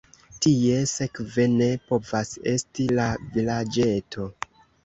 Tie 0.45 0.77
sekve 0.91 1.45
ne 1.57 1.67
povas 1.91 2.33
esti 2.55 2.89
la 3.01 3.07
vilaĝeto. 3.37 4.29